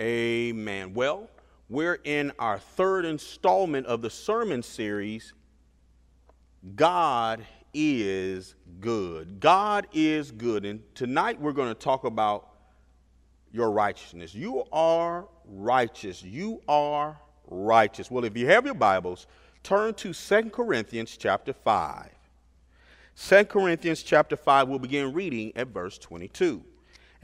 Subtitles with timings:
[0.00, 0.92] Amen.
[0.92, 1.30] Well,
[1.68, 5.32] we're in our third installment of the sermon series
[6.74, 9.38] God is good.
[9.38, 10.64] God is good.
[10.64, 12.48] And tonight we're going to talk about
[13.52, 14.34] your righteousness.
[14.34, 16.22] You are righteous.
[16.24, 18.10] You are righteous.
[18.10, 19.26] Well, if you have your Bibles,
[19.62, 22.08] turn to Second Corinthians chapter 5.
[23.16, 26.64] 2 Corinthians chapter 5, we'll begin reading at verse 22.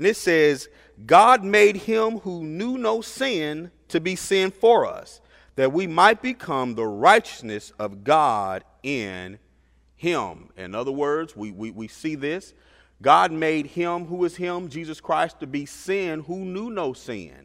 [0.01, 0.71] And it says,
[1.05, 5.21] God made him who knew no sin to be sin for us,
[5.57, 9.39] that we might become the righteousness of God in
[9.97, 10.49] him.
[10.57, 12.55] In other words, we, we, we see this.
[13.03, 17.45] God made him who is him, Jesus Christ, to be sin who knew no sin,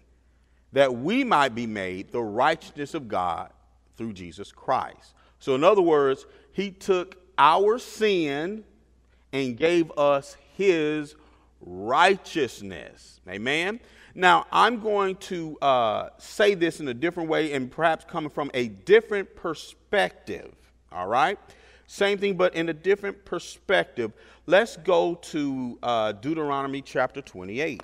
[0.71, 3.49] that we might be made the righteousness of God
[3.98, 5.13] through Jesus Christ.
[5.40, 8.63] So, in other words, he took our sin
[9.34, 11.15] and gave us his
[11.65, 13.19] righteousness.
[13.27, 13.79] Amen.
[14.13, 18.49] Now, I'm going to uh, say this in a different way and perhaps coming from
[18.53, 20.53] a different perspective.
[20.91, 21.37] All right?
[21.87, 24.13] Same thing, but in a different perspective.
[24.45, 27.84] Let's go to uh, Deuteronomy chapter 28.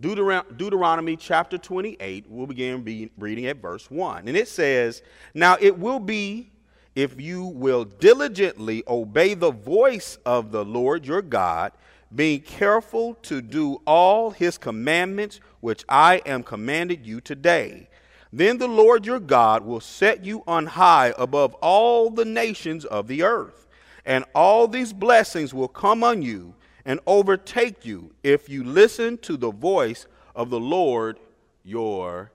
[0.00, 4.28] Deuteron- Deuteronomy chapter 28, we'll begin reading at verse 1.
[4.28, 5.02] And it says,
[5.34, 6.50] Now it will be
[6.94, 11.72] if you will diligently obey the voice of the Lord your God
[12.14, 17.88] being careful to do all his commandments which I am commanded you today.
[18.32, 23.06] Then the Lord your God will set you on high above all the nations of
[23.06, 23.66] the earth,
[24.04, 26.54] and all these blessings will come on you
[26.84, 31.18] and overtake you if you listen to the voice of the Lord
[31.64, 32.30] your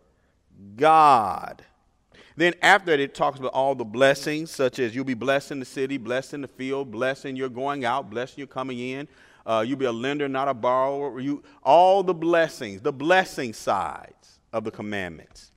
[0.75, 1.63] God.
[2.35, 5.59] Then after that, it talks about all the blessings, such as you'll be blessed in
[5.59, 8.79] the city, blessed in the field, blessed in your going out, blessed in your coming
[8.79, 9.07] in.
[9.49, 11.19] Uh, you'll be a lender, not a borrower.
[11.19, 15.51] You, all the blessings, the blessing sides of the commandments.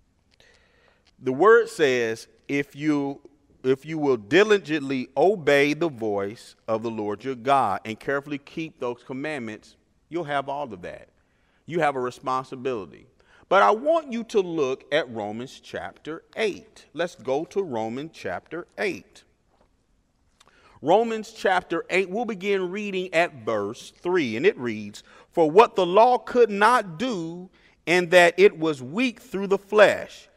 [1.18, 3.20] The word says, if you
[3.62, 8.80] if you will diligently obey the voice of the Lord your God and carefully keep
[8.80, 9.76] those commandments,
[10.08, 11.10] you'll have all of that.
[11.66, 13.06] You have a responsibility.
[13.48, 16.86] But I want you to look at Romans chapter 8.
[16.94, 19.22] Let's go to Romans chapter 8.
[20.84, 25.86] Romans chapter 8, we'll begin reading at verse 3, and it reads For what the
[25.86, 27.48] law could not do,
[27.86, 30.28] and that it was weak through the flesh,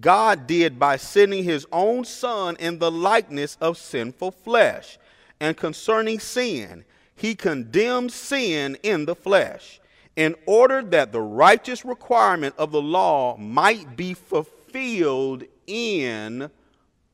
[0.00, 4.98] God did by sending his own Son in the likeness of sinful flesh.
[5.38, 9.82] And concerning sin, he condemned sin in the flesh,
[10.16, 16.50] in order that the righteous requirement of the law might be fulfilled in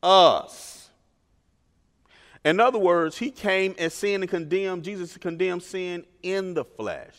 [0.01, 0.76] us
[2.43, 7.15] in other words, he came and sin and condemned, Jesus condemned sin in the flesh,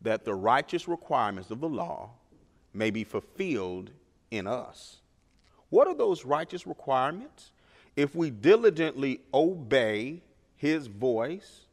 [0.00, 2.10] that the righteous requirements of the law
[2.72, 3.90] may be fulfilled
[4.30, 4.98] in us.
[5.68, 7.52] What are those righteous requirements?
[7.96, 10.22] If we diligently obey
[10.56, 11.66] his voice,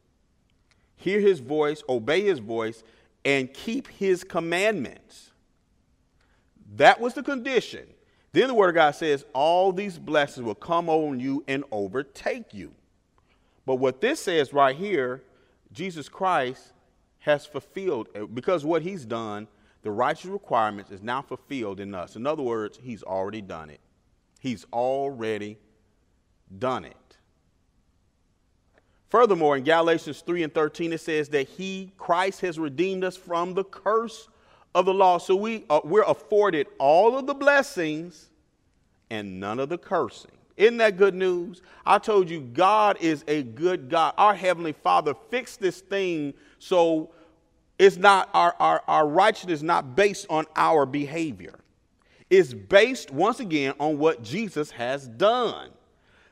[0.96, 2.82] hear his voice, obey his voice,
[3.24, 5.32] and keep his commandments.
[6.76, 7.86] That was the condition
[8.32, 12.52] then the Word of God says, All these blessings will come on you and overtake
[12.52, 12.72] you.
[13.64, 15.22] But what this says right here,
[15.72, 16.72] Jesus Christ
[17.20, 19.48] has fulfilled, uh, because what He's done,
[19.82, 22.16] the righteous requirements is now fulfilled in us.
[22.16, 23.80] In other words, He's already done it.
[24.40, 25.58] He's already
[26.58, 26.96] done it.
[29.08, 33.54] Furthermore, in Galatians 3 and 13, it says that He, Christ, has redeemed us from
[33.54, 34.28] the curse
[34.74, 35.18] of the law.
[35.18, 38.28] So we, uh, we're afforded all of the blessings
[39.10, 40.30] and none of the cursing.
[40.56, 41.62] Isn't that good news?
[41.86, 44.14] I told you, God is a good God.
[44.18, 47.10] Our Heavenly Father fixed this thing so
[47.78, 51.54] it's not our, our, our righteousness not based on our behavior.
[52.28, 55.70] It's based, once again, on what Jesus has done.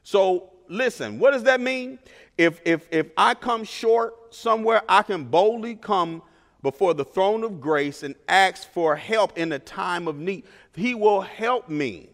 [0.02, 1.98] So listen, what does that mean?
[2.36, 6.22] If if if I come short somewhere, I can boldly come
[6.66, 10.42] before the throne of grace and ask for help in a time of need.
[10.74, 12.10] He will help me.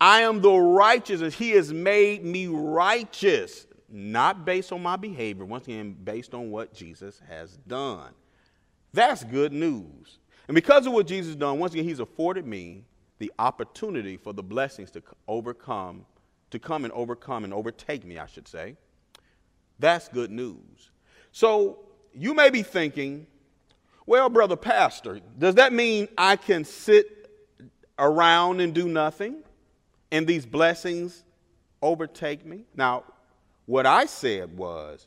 [0.00, 5.66] I am the righteous, He has made me righteous, not based on my behavior, once
[5.66, 8.14] again, based on what Jesus has done.
[8.94, 10.20] That's good news.
[10.46, 12.84] And because of what Jesus has done, once again, He's afforded me
[13.18, 16.06] the opportunity for the blessings to overcome,
[16.48, 18.76] to come and overcome and overtake me, I should say.
[19.78, 20.92] That's good news.
[21.30, 21.87] So
[22.18, 23.26] you may be thinking,
[24.06, 27.30] well, brother pastor, does that mean I can sit
[27.98, 29.42] around and do nothing
[30.10, 31.22] and these blessings
[31.80, 32.64] overtake me?
[32.74, 33.04] Now,
[33.66, 35.06] what I said was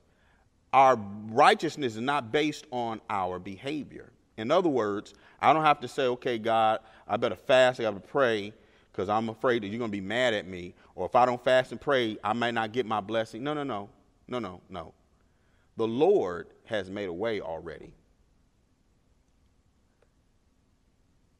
[0.71, 0.97] our
[1.29, 4.11] righteousness is not based on our behavior.
[4.37, 7.99] In other words, I don't have to say, okay, God, I better fast, I to
[7.99, 8.53] pray
[8.91, 10.75] because I'm afraid that you're going to be mad at me.
[10.95, 13.43] Or if I don't fast and pray, I might not get my blessing.
[13.43, 13.89] No, no, no.
[14.27, 14.93] No, no, no.
[15.81, 17.92] The Lord has made a way already.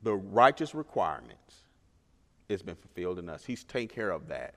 [0.02, 1.58] The righteous requirements
[2.50, 3.46] has been fulfilled in us.
[3.46, 4.56] He's taken care of that.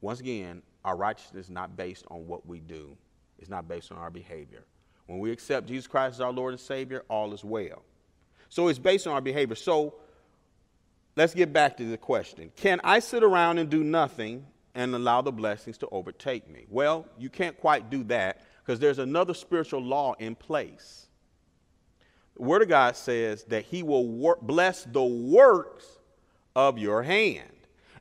[0.00, 2.96] Once again, our righteousness is not based on what we do.
[3.40, 4.62] It's not based on our behavior.
[5.06, 7.82] When we accept Jesus Christ as our Lord and Savior, all is well.
[8.50, 9.56] So it's based on our behavior.
[9.56, 9.94] So
[11.16, 14.46] let's get back to the question Can I sit around and do nothing
[14.76, 16.66] and allow the blessings to overtake me?
[16.68, 21.06] Well, you can't quite do that because there's another spiritual law in place.
[22.36, 25.86] The Word of God says that He will wor- bless the works
[26.54, 27.48] of your hand.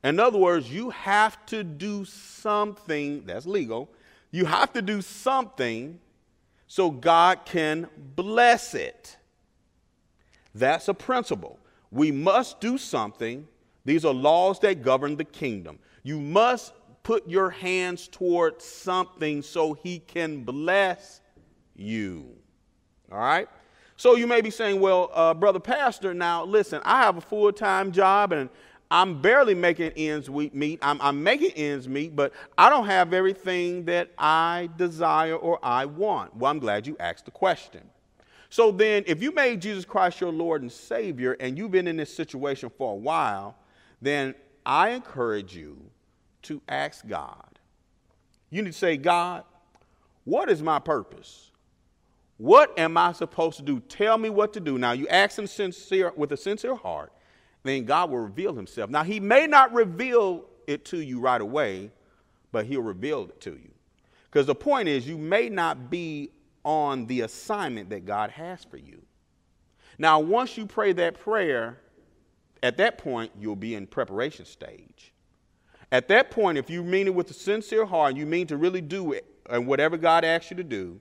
[0.03, 3.89] In other words, you have to do something that's legal.
[4.31, 5.99] You have to do something
[6.67, 9.17] so God can bless it.
[10.53, 11.59] That's a principle.
[11.91, 13.47] We must do something.
[13.85, 15.79] These are laws that govern the kingdom.
[16.03, 16.73] You must
[17.03, 21.21] put your hands toward something so he can bless
[21.75, 22.27] you.
[23.11, 23.47] All right?
[23.95, 27.51] So you may be saying, well, uh, brother pastor, now listen, I have a full
[27.51, 28.49] time job and
[28.91, 30.79] I'm barely making ends meet.
[30.81, 35.85] I'm, I'm, making ends meet, but I don't have everything that I desire or I
[35.85, 36.35] want.
[36.35, 37.81] Well, I'm glad you asked the question.
[38.49, 41.97] So then, if you made Jesus Christ your Lord and Savior and you've been in
[41.97, 43.55] this situation for a while,
[44.01, 44.33] then
[44.65, 45.77] I encourage you
[46.43, 47.59] to ask God.
[48.49, 49.43] You need to say, God,
[50.23, 51.51] what is my purpose?
[52.37, 53.79] What am I supposed to do?
[53.81, 54.77] Tell me what to do.
[54.77, 57.11] Now, you ask him sincere, with a sincere heart
[57.63, 58.89] then God will reveal himself.
[58.89, 61.91] Now, he may not reveal it to you right away,
[62.51, 63.71] but he'll reveal it to you.
[64.31, 66.31] Because the point is, you may not be
[66.63, 69.01] on the assignment that God has for you.
[69.97, 71.79] Now, once you pray that prayer,
[72.63, 75.13] at that point, you'll be in preparation stage.
[75.91, 78.57] At that point, if you mean it with a sincere heart and you mean to
[78.57, 80.99] really do it and whatever God asks you to do,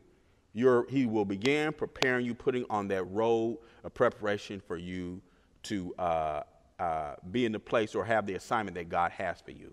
[0.55, 5.21] he will begin preparing you, putting on that road of preparation for you
[5.65, 6.43] to uh,
[6.79, 9.73] uh, be in the place or have the assignment that God has for you.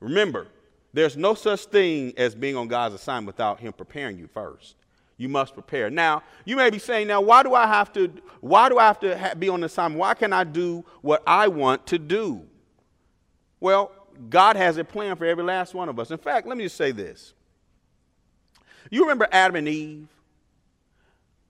[0.00, 0.48] Remember,
[0.92, 4.74] there's no such thing as being on God's assignment without Him preparing you first.
[5.16, 5.90] You must prepare.
[5.90, 8.10] Now, you may be saying, now, why do I have to?
[8.40, 10.00] Why do I have to ha- be on the assignment?
[10.00, 12.46] Why can't I do what I want to do?
[13.60, 13.92] Well,
[14.28, 16.10] God has a plan for every last one of us.
[16.10, 17.32] In fact, let me just say this.
[18.90, 20.08] You remember Adam and Eve?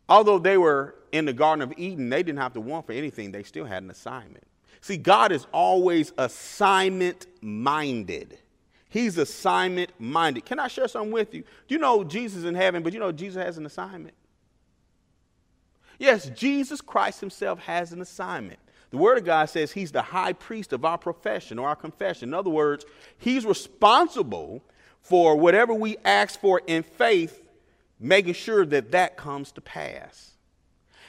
[0.09, 3.33] Although they were in the Garden of Eden, they didn't have to want for anything,
[3.33, 4.47] they still had an assignment.
[4.81, 8.39] See, God is always assignment minded.
[8.89, 10.45] He's assignment minded.
[10.45, 11.45] Can I share something with you?
[11.69, 14.15] You know Jesus in heaven, but you know Jesus has an assignment?
[15.99, 18.59] Yes, Jesus Christ himself has an assignment.
[18.91, 22.31] The Word of God says he's the high priest of our profession or our confession.
[22.31, 22.85] In other words,
[23.19, 24.63] he's responsible
[25.01, 27.43] for whatever we ask for in faith,
[27.99, 30.33] making sure that that comes to pass.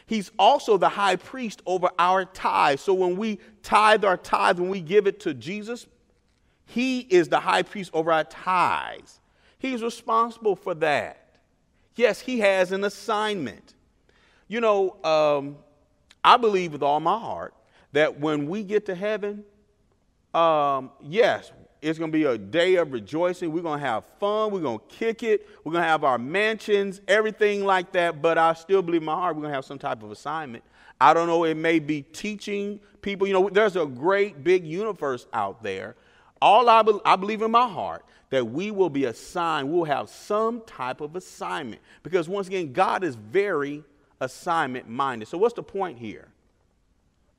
[0.05, 2.79] He's also the high priest over our tithe.
[2.79, 5.87] So when we tithe our tithe, when we give it to Jesus,
[6.65, 9.19] he is the high priest over our tithes.
[9.57, 11.17] He's responsible for that.
[11.95, 13.73] Yes, he has an assignment.
[14.47, 15.57] You know, um,
[16.23, 17.53] I believe with all my heart
[17.93, 19.43] that when we get to heaven,
[20.33, 21.51] um, yes,
[21.81, 23.51] it's going to be a day of rejoicing.
[23.51, 24.51] We're going to have fun.
[24.51, 25.47] We're going to kick it.
[25.63, 28.21] We're going to have our mansions, everything like that.
[28.21, 30.63] But I still believe in my heart we're going to have some type of assignment.
[30.99, 31.43] I don't know.
[31.43, 33.25] It may be teaching people.
[33.25, 35.95] You know, there's a great big universe out there.
[36.41, 40.09] All I, be- I believe in my heart that we will be assigned, we'll have
[40.09, 41.81] some type of assignment.
[42.01, 43.83] Because once again, God is very
[44.19, 45.27] assignment minded.
[45.27, 46.27] So, what's the point here?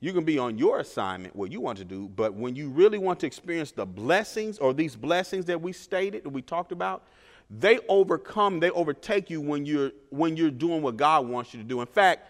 [0.03, 2.97] You can be on your assignment, what you want to do, but when you really
[2.97, 7.03] want to experience the blessings or these blessings that we stated, that we talked about,
[7.49, 11.65] they overcome, they overtake you when you're when you're doing what God wants you to
[11.65, 11.79] do.
[11.79, 12.27] In fact,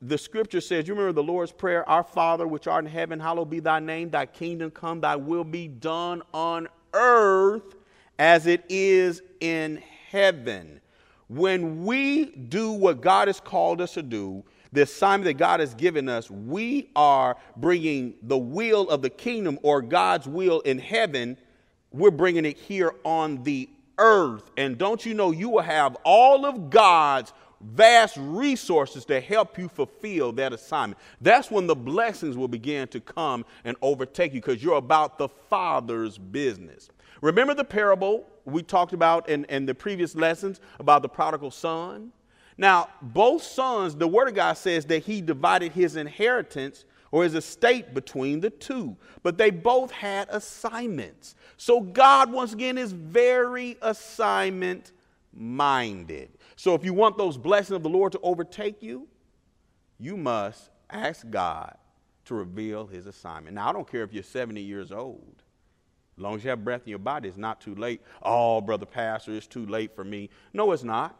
[0.00, 3.50] the scripture says, you remember the Lord's Prayer, Our Father which art in heaven, hallowed
[3.50, 7.76] be thy name, thy kingdom come, thy will be done on earth
[8.18, 10.80] as it is in heaven.
[11.28, 15.74] When we do what God has called us to do, the assignment that God has
[15.74, 21.36] given us, we are bringing the will of the kingdom or God's will in heaven,
[21.90, 24.50] we're bringing it here on the earth.
[24.56, 29.68] And don't you know you will have all of God's vast resources to help you
[29.68, 30.98] fulfill that assignment.
[31.20, 35.28] That's when the blessings will begin to come and overtake you because you're about the
[35.28, 36.90] Father's business.
[37.20, 42.10] Remember the parable we talked about in, in the previous lessons about the prodigal son?
[42.56, 47.34] Now, both sons, the word of God says that he divided his inheritance or his
[47.34, 51.34] estate between the two, but they both had assignments.
[51.56, 54.92] So God, once again, is very assignment
[55.34, 56.30] minded.
[56.56, 59.08] So if you want those blessings of the Lord to overtake you,
[59.98, 61.76] you must ask God
[62.24, 63.56] to reveal his assignment.
[63.56, 65.42] Now, I don't care if you're 70 years old.
[66.16, 68.00] As long as you have breath in your body, it's not too late.
[68.22, 70.30] Oh, brother pastor, it's too late for me.
[70.52, 71.18] No, it's not.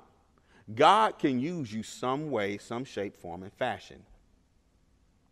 [0.75, 4.03] God can use you some way, some shape, form, and fashion.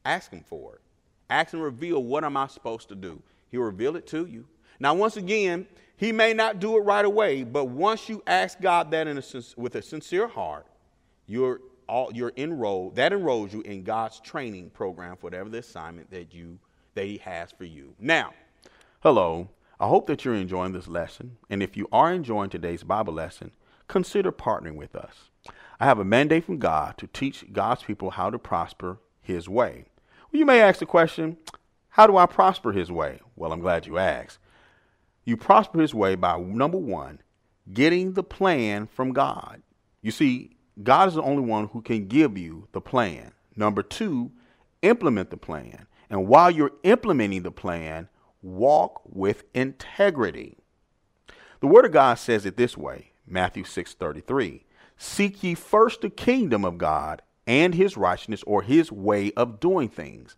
[0.05, 0.81] Ask him for it.
[1.29, 3.23] Ask him reveal what am I supposed to do.
[3.51, 4.47] He'll reveal it to you.
[4.79, 5.67] Now, once again,
[5.97, 9.75] he may not do it right away, but once you ask God that a, with
[9.75, 10.67] a sincere heart,
[11.27, 12.97] you're all, you're enrolled.
[12.97, 16.59] That enrolls you in God's training program for whatever the assignment that you
[16.95, 17.95] that He has for you.
[17.99, 18.33] Now,
[19.01, 19.49] hello.
[19.79, 23.51] I hope that you're enjoying this lesson, and if you are enjoying today's Bible lesson,
[23.89, 25.30] consider partnering with us.
[25.81, 29.87] I have a mandate from God to teach God's people how to prosper His way.
[30.31, 31.39] Well, you may ask the question,
[31.89, 33.21] how do I prosper His way?
[33.35, 34.39] Well, I'm glad you asked.
[35.25, 37.23] You prosper His way by number one,
[37.73, 39.63] getting the plan from God.
[40.03, 40.51] You see,
[40.83, 43.33] God is the only one who can give you the plan.
[43.57, 44.33] Number two,
[44.83, 45.87] implement the plan.
[46.11, 48.09] And while you're implementing the plan,
[48.43, 50.59] walk with integrity.
[51.61, 54.65] The Word of God says it this way Matthew 6 33.
[55.03, 59.89] Seek ye first the kingdom of God and his righteousness or his way of doing
[59.89, 60.37] things.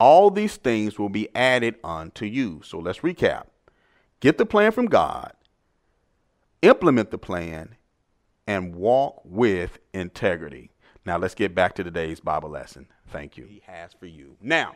[0.00, 2.62] All these things will be added unto you.
[2.64, 3.44] So let's recap.
[4.18, 5.34] Get the plan from God,
[6.62, 7.76] implement the plan,
[8.48, 10.72] and walk with integrity.
[11.04, 12.88] Now let's get back to today's Bible lesson.
[13.10, 13.44] Thank you.
[13.46, 14.36] He has for you.
[14.40, 14.74] Now,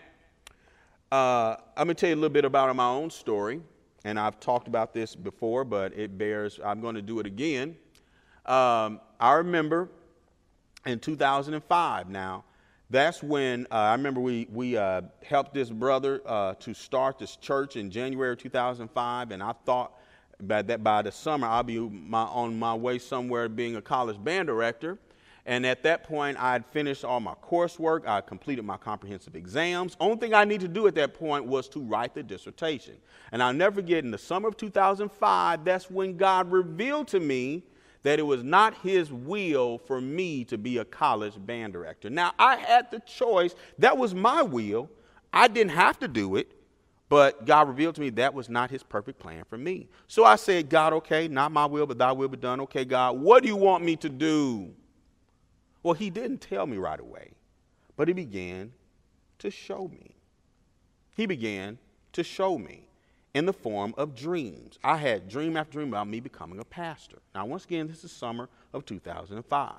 [1.10, 3.60] uh, I'm going to tell you a little bit about my own story,
[4.04, 7.74] and I've talked about this before, but it bears, I'm going to do it again.
[8.46, 9.88] Um, I remember
[10.86, 12.44] in 2005 now,
[12.88, 17.36] that's when uh, I remember we, we uh, helped this brother uh, to start this
[17.36, 19.92] church in January 2005, and I thought
[20.42, 24.22] by that by the summer I'll be my, on my way somewhere being a college
[24.22, 24.98] band director.
[25.46, 28.06] And at that point, I had finished all my coursework.
[28.06, 29.96] I completed my comprehensive exams.
[29.98, 32.96] Only thing I needed to do at that point was to write the dissertation.
[33.32, 37.62] And I'll never forget, in the summer of 2005, that's when God revealed to me
[38.02, 42.10] that it was not His will for me to be a college band director.
[42.10, 43.54] Now, I had the choice.
[43.78, 44.90] That was my will.
[45.32, 46.52] I didn't have to do it.
[47.10, 49.88] But God revealed to me that was not his perfect plan for me.
[50.06, 52.60] So I said, God, okay, not my will, but thy will be done.
[52.60, 54.72] Okay, God, what do you want me to do?
[55.82, 57.32] Well, he didn't tell me right away,
[57.96, 58.72] but he began
[59.40, 60.14] to show me.
[61.16, 61.78] He began
[62.12, 62.86] to show me
[63.34, 64.78] in the form of dreams.
[64.82, 67.18] I had dream after dream about me becoming a pastor.
[67.34, 69.74] Now, once again, this is summer of 2005.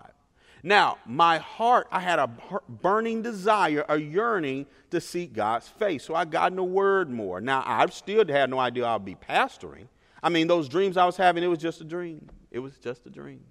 [0.63, 2.29] Now, my heart, I had a
[2.69, 6.03] burning desire, a yearning to seek God's face.
[6.03, 7.41] So I got in the Word more.
[7.41, 9.87] Now, I still had no idea I'd be pastoring.
[10.21, 12.29] I mean, those dreams I was having, it was just a dream.
[12.51, 13.43] It was just a dream.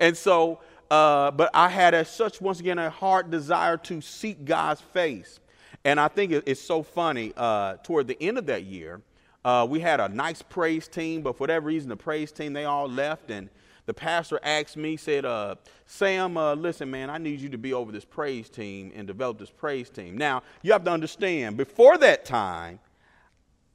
[0.00, 4.44] And so, uh, but I had a, such, once again, a heart desire to seek
[4.44, 5.38] God's face.
[5.86, 7.32] And I think it's so funny.
[7.36, 9.00] Uh, toward the end of that year,
[9.44, 12.64] uh, we had a nice praise team, but for whatever reason, the praise team, they
[12.64, 13.30] all left.
[13.30, 13.48] And
[13.86, 15.54] the pastor asked me, said, uh,
[15.86, 19.38] Sam, uh, listen, man, I need you to be over this praise team and develop
[19.38, 20.18] this praise team.
[20.18, 22.80] Now, you have to understand, before that time,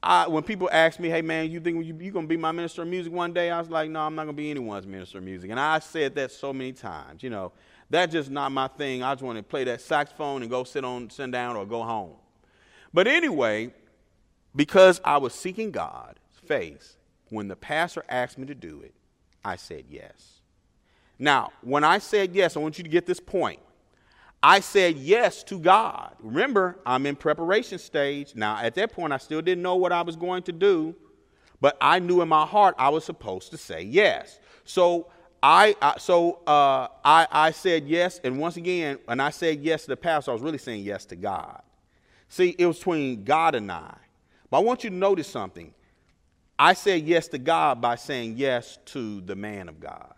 [0.03, 2.81] I, when people ask me, hey, man, you think you going to be my minister
[2.81, 3.51] of music one day?
[3.51, 5.51] I was like, no, I'm not to be anyone's minister of music.
[5.51, 7.22] And I said that so many times.
[7.22, 7.51] You know,
[7.89, 9.03] that's just not my thing.
[9.03, 11.84] I just want to play that saxophone and go sit on, sit down or go
[11.84, 12.15] home.
[12.91, 13.74] But anyway,
[14.55, 16.98] because I was seeking God's face,
[17.29, 18.93] when the pastor asked me to do it,
[19.46, 20.41] I said yes.
[21.20, 23.60] Now, when I said yes, I want you to get this point.
[24.43, 26.15] I said yes to God.
[26.19, 28.36] Remember, I'm in preparation stage.
[28.36, 30.95] Now, at that point, I still didn't know what I was going to do,
[31.60, 34.39] but I knew in my heart I was supposed to say yes.
[34.63, 35.12] So
[35.43, 39.83] I, I so uh, I, I said yes, and once again, when I said yes
[39.83, 41.62] to the pastor, I was really saying yes to God.
[42.29, 43.95] See, it was between God and I.
[44.50, 45.74] But I want you to notice something.
[46.57, 50.13] I said yes to God by saying yes to the man of God.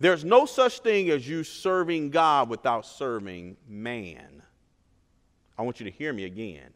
[0.00, 4.42] There's no such thing as you serving God without serving man.
[5.58, 6.70] I want you to hear me again.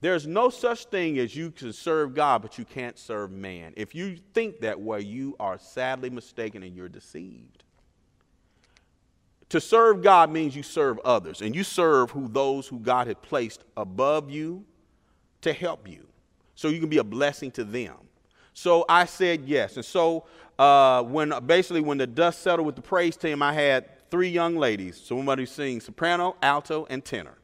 [0.00, 3.72] There's no such thing as you can serve God, but you can't serve man.
[3.76, 7.64] If you think that way, you are sadly mistaken and you're deceived.
[9.48, 13.20] To serve God means you serve others, and you serve who those who God had
[13.22, 14.64] placed above you
[15.42, 16.06] to help you,
[16.54, 17.96] so you can be a blessing to them.
[18.54, 19.76] So I said yes.
[19.76, 20.24] And so
[20.58, 24.56] uh, when basically when the dust settled with the praise team, I had three young
[24.56, 27.38] ladies, somebody singing soprano, alto, and tenor,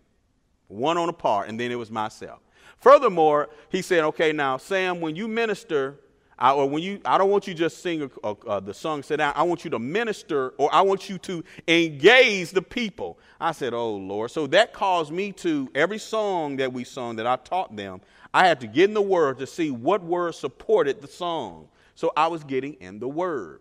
[0.68, 2.40] one on a part, and then it was myself.
[2.78, 5.98] Furthermore, he said, "Okay, now Sam, when you minister,
[6.38, 9.02] I, or when you, I don't want you just sing a, a, a, the song,
[9.02, 9.32] sit down.
[9.34, 13.74] I want you to minister, or I want you to engage the people." I said,
[13.74, 17.74] "Oh Lord!" So that caused me to every song that we sung that I taught
[17.74, 18.00] them,
[18.32, 21.68] I had to get in the Word to see what word supported the song.
[21.98, 23.58] So I was getting in the Word.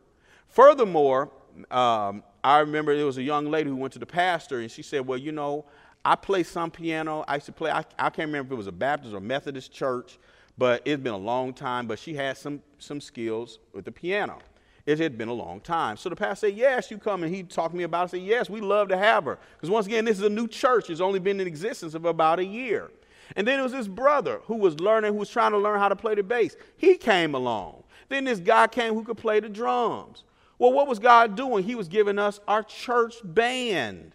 [0.47, 1.31] Furthermore,
[1.71, 4.83] um, I remember there was a young lady who went to the pastor and she
[4.83, 5.65] said, Well, you know,
[6.05, 7.25] I play some piano.
[7.27, 9.71] I used to play, I, I can't remember if it was a Baptist or Methodist
[9.71, 10.19] church,
[10.55, 11.87] but it's been a long time.
[11.87, 14.37] But she had some, some skills with the piano.
[14.85, 15.97] It had been a long time.
[15.97, 17.23] So the pastor said, Yes, you come.
[17.23, 18.03] And he talked to me about it.
[18.03, 19.39] I said, Yes, we love to have her.
[19.55, 20.91] Because once again, this is a new church.
[20.91, 22.91] It's only been in existence of about a year.
[23.35, 25.89] And then it was his brother who was learning, who was trying to learn how
[25.89, 26.55] to play the bass.
[26.77, 27.83] He came along.
[28.09, 30.23] Then this guy came who could play the drums.
[30.59, 31.63] Well, what was God doing?
[31.63, 34.13] He was giving us our church band.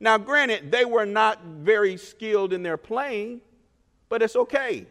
[0.00, 3.40] Now, granted, they were not very skilled in their playing,
[4.08, 4.86] but it's okay.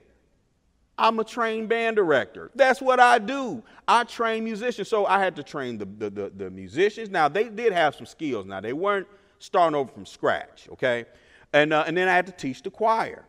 [0.97, 2.51] I'm a trained band director.
[2.55, 3.61] That's what I do.
[3.87, 4.87] I train musicians.
[4.87, 7.09] So I had to train the, the, the, the, musicians.
[7.09, 8.45] Now, they did have some skills.
[8.45, 9.07] Now, they weren't
[9.39, 11.05] starting over from scratch, okay?
[11.51, 13.25] And, uh, and then I had to teach the choir.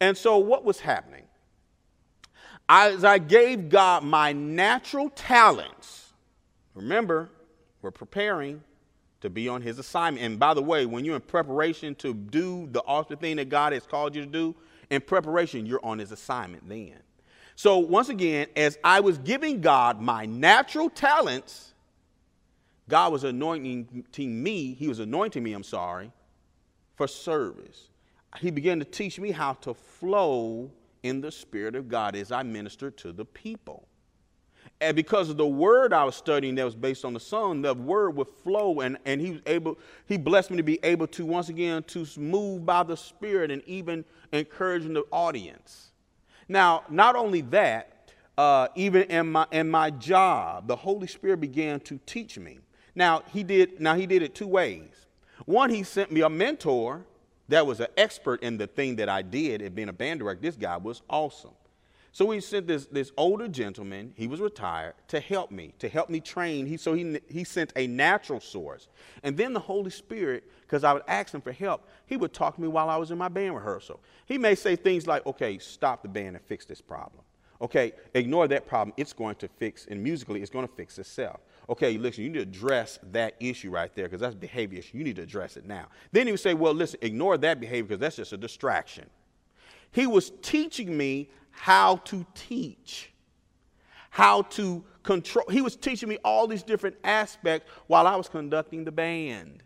[0.00, 1.24] And so, what was happening?
[2.72, 6.12] As I gave God my natural talents,
[6.72, 7.28] remember,
[7.82, 8.62] we're preparing
[9.22, 10.24] to be on His assignment.
[10.24, 13.72] And by the way, when you're in preparation to do the awesome thing that God
[13.72, 14.54] has called you to do,
[14.88, 16.94] in preparation, you're on His assignment then.
[17.56, 21.74] So, once again, as I was giving God my natural talents,
[22.88, 26.12] God was anointing me, He was anointing me, I'm sorry,
[26.94, 27.90] for service
[28.38, 30.70] he began to teach me how to flow
[31.02, 33.86] in the Spirit of God as I ministered to the people.
[34.80, 37.74] And because of the word I was studying that was based on the Son, the
[37.74, 41.26] word would flow, and, and he was able, he blessed me to be able to
[41.26, 45.92] once again to move by the Spirit and even encouraging the audience.
[46.48, 51.78] Now, not only that, uh, even in my in my job, the Holy Spirit began
[51.80, 52.58] to teach me.
[52.94, 53.80] Now he did.
[53.80, 55.06] Now he did it two ways.
[55.44, 57.04] One, he sent me a mentor
[57.50, 60.42] that was an expert in the thing that I did at being a band director.
[60.42, 61.50] This guy was awesome.
[62.12, 66.10] So we sent this, this older gentleman, he was retired, to help me, to help
[66.10, 66.66] me train.
[66.66, 68.88] He, so he, he sent a natural source.
[69.22, 72.56] And then the Holy Spirit, because I would ask him for help, he would talk
[72.56, 74.00] to me while I was in my band rehearsal.
[74.26, 77.22] He may say things like, okay, stop the band and fix this problem.
[77.60, 78.92] Okay, ignore that problem.
[78.96, 82.38] It's going to fix, and musically, it's going to fix itself okay, listen, you need
[82.38, 84.98] to address that issue right there because that's behavior issue.
[84.98, 85.86] You need to address it now.
[86.12, 89.08] Then he would say, well, listen, ignore that behavior because that's just a distraction.
[89.92, 93.12] He was teaching me how to teach,
[94.10, 95.46] how to control.
[95.50, 99.62] He was teaching me all these different aspects while I was conducting the band.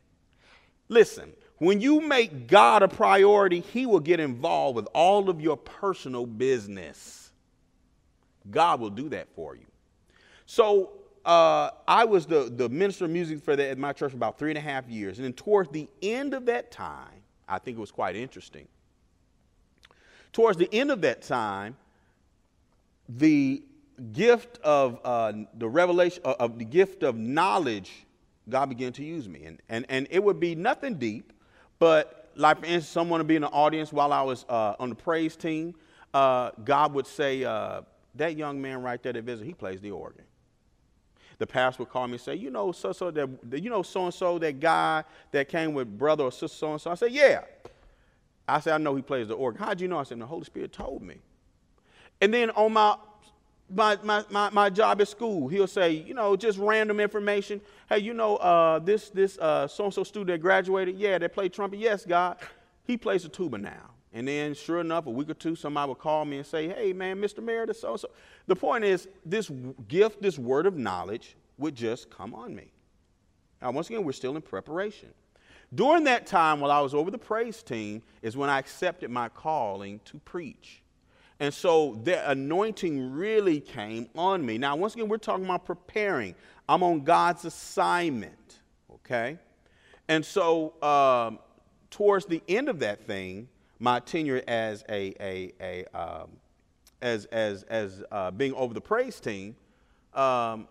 [0.89, 5.57] Listen, when you make God a priority, He will get involved with all of your
[5.57, 7.33] personal business.
[8.51, 9.67] God will do that for you.
[10.47, 10.93] So
[11.25, 14.39] uh, I was the, the minister of music for the, at my church for about
[14.39, 15.19] three and a half years.
[15.19, 18.69] And then towards the end of that time, I think it was quite interesting.
[20.33, 21.77] Towards the end of that time,
[23.09, 23.63] the
[24.13, 28.07] gift of uh, the revelation uh, of the gift of knowledge,
[28.49, 29.45] God began to use me.
[29.45, 31.33] And, and, and it would be nothing deep,
[31.79, 34.91] but like for instance, someone would be in the audience while I was uh, on
[34.91, 35.75] the praise team.
[36.13, 37.83] Uh, God would say, uh,
[38.17, 40.25] That young man right there that visited, he plays the organ
[41.39, 43.29] the pastor would call me and say, you know, so so that
[43.63, 46.81] you know so and so that guy that came with brother or sister so and
[46.81, 46.91] so.
[46.91, 47.43] I said, yeah.
[48.47, 49.63] I said, I know he plays the organ.
[49.63, 49.99] How'd you know?
[49.99, 51.17] I said, the Holy Spirit told me.
[52.21, 52.97] And then on my
[53.71, 57.61] my, my, my, my job at school, he'll say, you know, just random information.
[57.89, 61.29] Hey, you know, uh, this this uh, so and so student that graduated, yeah, they
[61.29, 61.79] played trumpet.
[61.79, 62.37] Yes, God,
[62.85, 63.94] he plays the tuba now.
[64.15, 66.93] And then, sure enough, a week or two, somebody would call me and say, Hey,
[66.93, 67.43] man, Mr.
[67.43, 68.09] Meredith, so so.
[68.47, 69.51] The point is, this
[69.89, 72.71] gift, this word of knowledge would just come on me.
[73.61, 75.09] Now, once again, we're still in preparation.
[75.75, 79.29] During that time, while I was over the praise team, is when I accepted my
[79.29, 80.83] calling to preach.
[81.41, 84.59] And so the anointing really came on me.
[84.59, 86.37] Now, once again, we're talking about preparing.
[86.69, 88.61] I'm on God's assignment,
[88.93, 89.39] okay?
[90.07, 91.41] And so, um,
[91.91, 93.49] towards the end of that thing,
[93.85, 96.31] my tenure as a, a, a um,
[97.03, 99.55] as, as, as uh, being over the praise team,
[100.15, 100.67] um,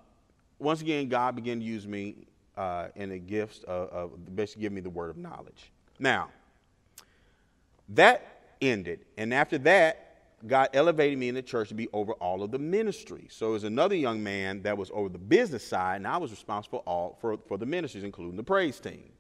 [0.58, 2.26] once again, God began to use me
[2.58, 5.72] uh, in the gifts of, of basically give me the word of knowledge.
[6.00, 6.30] Now,
[7.90, 10.00] that ended, and after that,
[10.48, 13.28] God elevated me in the church to be over all of the ministry.
[13.30, 16.32] So it was another young man that was over the business side, and I was
[16.32, 19.13] responsible all for, for the ministries, including the praise team.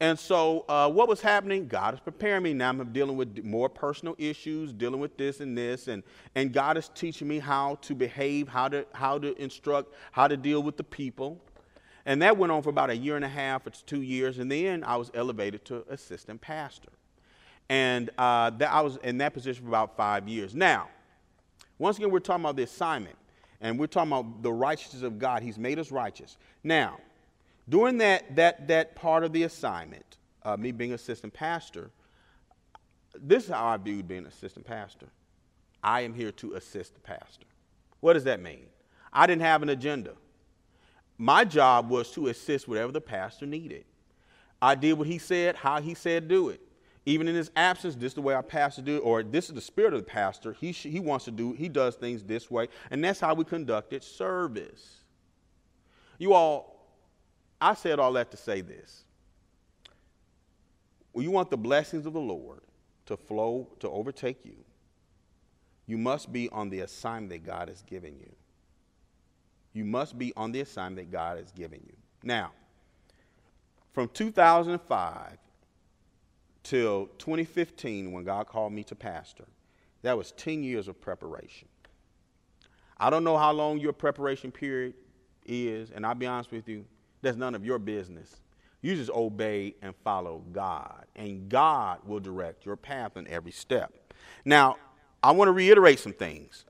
[0.00, 1.68] And so, uh, what was happening?
[1.68, 2.52] God is preparing me.
[2.52, 6.02] Now I'm dealing with more personal issues, dealing with this and this, and,
[6.34, 10.36] and God is teaching me how to behave, how to, how to instruct, how to
[10.36, 11.40] deal with the people.
[12.06, 14.50] And that went on for about a year and a half, it's two years, and
[14.50, 16.90] then I was elevated to assistant pastor.
[17.68, 20.54] And uh, that, I was in that position for about five years.
[20.54, 20.88] Now,
[21.78, 23.16] once again, we're talking about the assignment,
[23.60, 25.42] and we're talking about the righteousness of God.
[25.42, 26.36] He's made us righteous.
[26.62, 26.98] Now,
[27.68, 31.90] during that, that, that part of the assignment, uh, me being assistant pastor,
[33.14, 35.06] this is how I viewed being assistant pastor.
[35.82, 37.46] I am here to assist the pastor.
[38.00, 38.66] What does that mean?
[39.12, 40.12] I didn't have an agenda.
[41.16, 43.84] My job was to assist whatever the pastor needed.
[44.60, 46.60] I did what he said, how he said do it.
[47.06, 49.54] Even in his absence, this is the way our pastor do it, or this is
[49.54, 50.54] the spirit of the pastor.
[50.54, 52.68] He, sh- he wants to do, he does things this way.
[52.90, 55.00] And that's how we conducted service.
[56.18, 56.73] You all,
[57.60, 59.04] I said all that to say this.
[61.12, 62.60] When you want the blessings of the Lord
[63.06, 64.56] to flow, to overtake you,
[65.86, 68.32] you must be on the assignment that God has given you.
[69.72, 71.94] You must be on the assignment that God has given you.
[72.22, 72.52] Now,
[73.92, 75.38] from 2005
[76.62, 79.44] till 2015, when God called me to pastor,
[80.02, 81.68] that was 10 years of preparation.
[82.98, 84.94] I don't know how long your preparation period
[85.44, 86.84] is, and I'll be honest with you,
[87.24, 88.36] that's none of your business.
[88.82, 93.92] You just obey and follow God, and God will direct your path in every step.
[94.44, 94.76] Now,
[95.22, 96.66] I want to reiterate some things.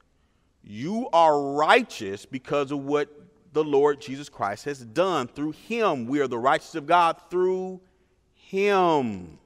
[0.63, 3.09] You are righteous because of what
[3.53, 5.27] the Lord Jesus Christ has done.
[5.27, 7.17] Through Him, we are the righteous of God.
[7.31, 7.81] Through
[8.33, 9.39] Him,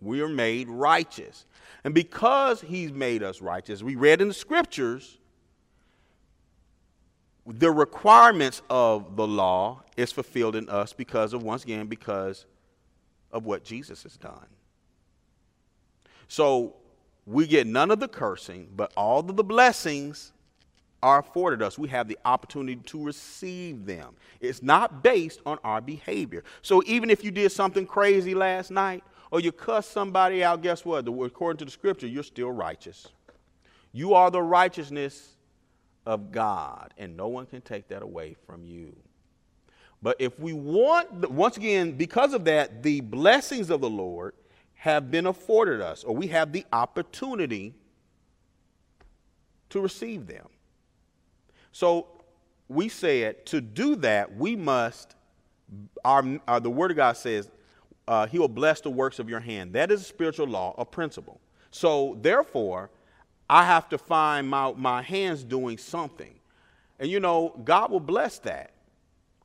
[0.00, 1.44] we are made righteous.
[1.84, 5.18] And because He's made us righteous, we read in the scriptures
[7.46, 12.46] the requirements of the law is fulfilled in us because of, once again, because
[13.30, 14.46] of what Jesus has done.
[16.28, 16.76] So
[17.26, 20.32] we get none of the cursing, but all of the blessings
[21.02, 21.78] are afforded us.
[21.78, 24.14] We have the opportunity to receive them.
[24.40, 26.44] It's not based on our behavior.
[26.62, 30.82] So even if you did something crazy last night or you cussed somebody out, guess
[30.82, 31.06] what?
[31.06, 33.08] According to the scripture, you're still righteous.
[33.92, 35.33] You are the righteousness
[36.06, 38.94] of God, and no one can take that away from you.
[40.02, 44.34] But if we want, once again, because of that, the blessings of the Lord
[44.74, 47.74] have been afforded us, or we have the opportunity
[49.70, 50.46] to receive them.
[51.72, 52.06] So
[52.68, 55.16] we said to do that, we must,
[56.04, 57.50] our, our the Word of God says,
[58.06, 59.72] uh, He will bless the works of your hand.
[59.72, 61.40] That is a spiritual law, a principle.
[61.70, 62.90] So therefore,
[63.48, 66.34] I have to find my, my hands doing something.
[66.98, 68.72] And you know, God will bless that.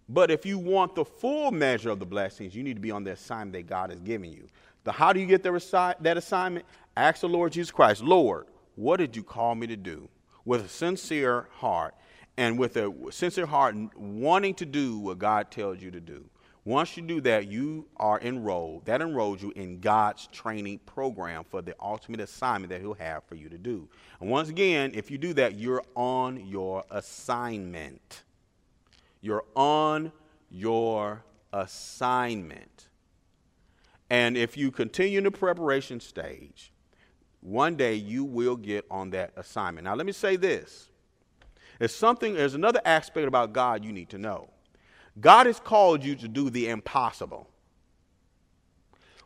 [0.08, 3.04] But if you want the full measure of the blessings, you need to be on
[3.04, 4.48] the assignment that God has given you.
[4.84, 6.66] The how do you get the, that assignment?
[6.98, 10.10] Ask the Lord Jesus Christ, Lord, what did you call me to do?
[10.46, 11.94] With a sincere heart
[12.38, 16.26] and with a sincere heart wanting to do what God tells you to do.
[16.65, 18.86] Once you do that, you are enrolled.
[18.86, 23.36] That enrolls you in God's training program for the ultimate assignment that He'll have for
[23.36, 23.88] you to do.
[24.19, 28.24] And once again, if you do that, you're on your assignment.
[29.22, 30.12] You're on
[30.52, 32.89] your assignment.
[34.10, 36.72] And if you continue in the preparation stage,
[37.41, 39.86] one day you will get on that assignment.
[39.86, 40.89] Now, let me say this.
[41.78, 44.50] There's something, there's another aspect about God you need to know.
[45.19, 47.50] God has called you to do the impossible.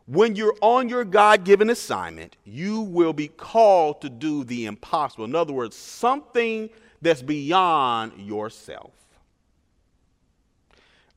[0.05, 5.25] When you're on your God given assignment, you will be called to do the impossible.
[5.25, 6.69] In other words, something
[7.01, 8.91] that's beyond yourself.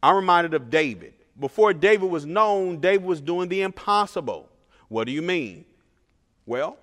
[0.03, 1.15] I'm reminded of David.
[1.39, 4.49] Before David was known, David was doing the impossible.
[4.89, 5.65] What do you mean?
[6.47, 6.79] Well,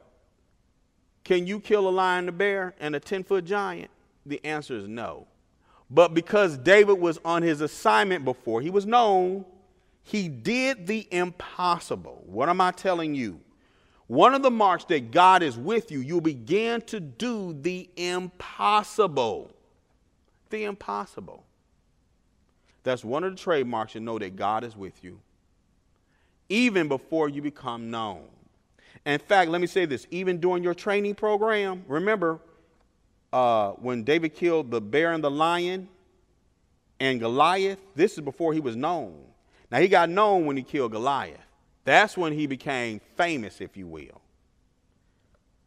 [1.24, 3.90] can you kill a lion, a bear, and a 10 foot giant?
[4.26, 5.28] The answer is no.
[5.90, 9.46] But because David was on his assignment before he was known,
[10.04, 12.24] he did the impossible.
[12.26, 13.40] What am I telling you?
[14.08, 19.52] One of the marks that God is with you, you'll begin to do the impossible.
[20.50, 21.44] The impossible.
[22.84, 25.20] That's one of the trademarks you know that God is with you,
[26.50, 28.26] even before you become known.
[29.06, 32.40] In fact, let me say this even during your training program, remember,
[33.34, 35.90] uh, when David killed the bear and the lion
[37.00, 39.20] and Goliath, this is before he was known.
[39.72, 41.40] Now, he got known when he killed Goliath.
[41.86, 44.22] That's when he became famous, if you will.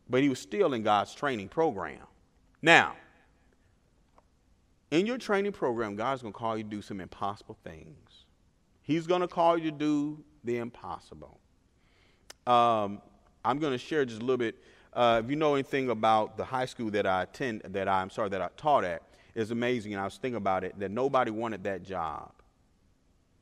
[0.08, 2.00] but he was still in God's training program.
[2.62, 2.96] Now,
[4.90, 8.24] in your training program, God's going to call you to do some impossible things.
[8.82, 11.40] He's going to call you to do the impossible.
[12.46, 13.02] Um,
[13.44, 14.56] I'm going to share just a little bit.
[14.96, 18.08] Uh, if you know anything about the high school that I attend, that I, I'm
[18.08, 19.02] sorry, that I taught at,
[19.34, 19.92] is amazing.
[19.92, 22.32] And I was thinking about it that nobody wanted that job.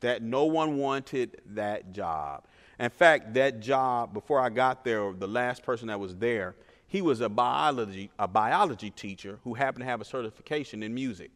[0.00, 2.42] That no one wanted that job.
[2.80, 6.56] In fact, that job, before I got there, the last person that was there,
[6.88, 11.30] he was a biology, a biology teacher who happened to have a certification in music.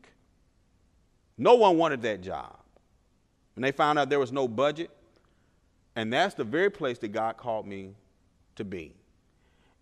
[1.38, 2.56] No one wanted that job.
[3.54, 4.90] And they found out there was no budget.
[5.94, 7.94] And that's the very place that God called me
[8.56, 8.97] to be.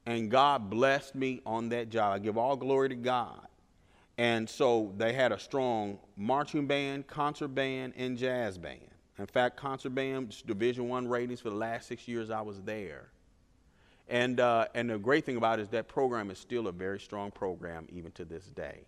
[0.06, 2.14] And God blessed me on that job.
[2.14, 3.46] I give all glory to God.
[4.18, 8.80] And so they had a strong marching band, concert band, and jazz band.
[9.18, 13.08] In fact, concert band Division One ratings for the last six years I was there.
[14.08, 17.00] And, uh, and the great thing about it is that program is still a very
[17.00, 18.82] strong program even to this day.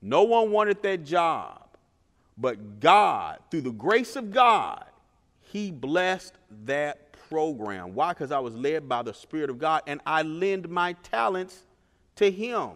[0.00, 1.66] No one wanted that job,
[2.38, 4.84] but God, through the grace of God,
[5.40, 6.34] He blessed
[6.66, 7.94] that program.
[7.94, 8.12] Why?
[8.12, 11.64] Because I was led by the Spirit of God and I lend my talents
[12.16, 12.70] to Him.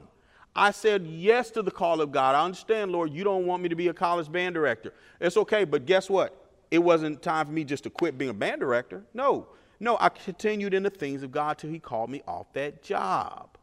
[0.55, 2.35] I said yes to the call of God.
[2.35, 4.93] I understand, Lord, you don't want me to be a college band director.
[5.21, 6.37] It's okay, but guess what?
[6.71, 9.05] It wasn't time for me just to quit being a band director.
[9.15, 12.83] No, no, I continued in the things of God till He called me off that
[12.83, 13.57] job.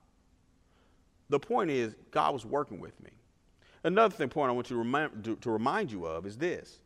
[1.30, 3.12] The point is, God was working with me.
[3.84, 6.80] Another thing, point I want you to remind, to, to remind you of is this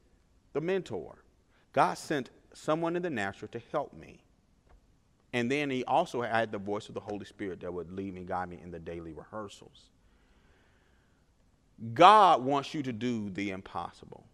[0.53, 1.23] the mentor.
[1.73, 4.21] God sent someone in the natural to help me.
[5.33, 8.23] And then he also had the voice of the Holy Spirit that would lead me,
[8.23, 9.89] guide me in the daily rehearsals.
[11.93, 14.25] God wants you to do the impossible.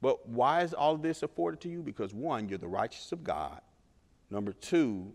[0.00, 1.82] But why is all this afforded to you?
[1.82, 3.60] Because one, you're the righteous of God.
[4.30, 5.12] Number two,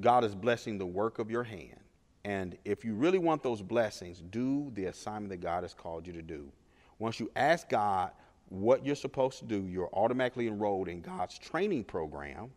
[0.00, 1.80] God is blessing the work of your hand.
[2.24, 6.12] And if you really want those blessings, do the assignment that God has called you
[6.12, 6.52] to do.
[6.98, 8.12] Once you ask God
[8.48, 12.50] what you're supposed to do, you're automatically enrolled in God's training program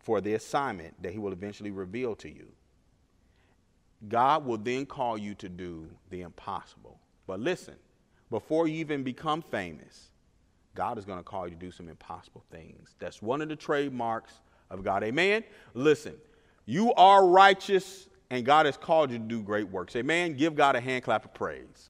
[0.00, 2.48] for the assignment that He will eventually reveal to you.
[4.08, 6.98] God will then call you to do the impossible.
[7.26, 7.74] But listen,
[8.30, 10.10] before you even become famous,
[10.74, 12.94] God is going to call you to do some impossible things.
[12.98, 14.32] That's one of the trademarks
[14.70, 15.02] of God.
[15.02, 15.42] Amen.
[15.74, 16.14] Listen,
[16.66, 19.96] you are righteous and God has called you to do great works.
[19.96, 20.36] Amen.
[20.36, 21.86] Give God a hand clap of praise.